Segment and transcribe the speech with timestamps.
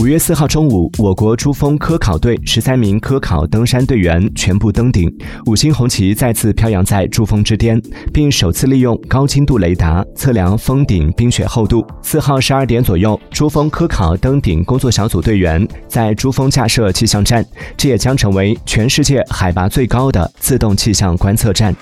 [0.00, 7.78] 五月四号中午我国珠峰科考队十三名科考登山队员全部登顶五星红旗再次飘扬在珠峰之巅
[8.10, 11.86] 并首次利用高精度雷达测量峰顶冰雪厚度。
[12.02, 17.44] 四号十二点左右珠峰科考登顶工作小组队员在珠峰架设气象站
[17.76, 21.76] 这也将成为全世界海拔最高的自动气象观测站。